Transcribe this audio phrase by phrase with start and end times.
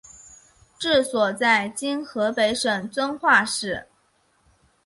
[0.79, 3.87] 治所在今河北省遵化市。